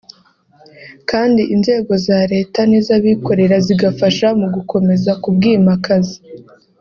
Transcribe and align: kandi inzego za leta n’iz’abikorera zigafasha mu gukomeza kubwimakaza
kandi 1.09 1.41
inzego 1.55 1.91
za 2.05 2.19
leta 2.33 2.59
n’iz’abikorera 2.69 3.55
zigafasha 3.67 4.27
mu 4.39 4.47
gukomeza 4.55 5.11
kubwimakaza 5.21 6.17